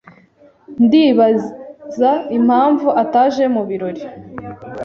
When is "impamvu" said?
2.37-2.87